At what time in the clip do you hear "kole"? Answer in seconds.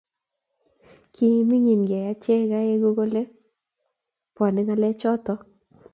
2.97-3.21